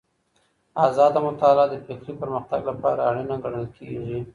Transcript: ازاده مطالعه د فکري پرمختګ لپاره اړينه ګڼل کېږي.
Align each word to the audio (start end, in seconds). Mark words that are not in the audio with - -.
ازاده 0.87 1.19
مطالعه 1.27 1.67
د 1.69 1.75
فکري 1.85 2.13
پرمختګ 2.21 2.59
لپاره 2.69 2.99
اړينه 3.09 3.35
ګڼل 3.43 3.65
کېږي. 3.77 4.19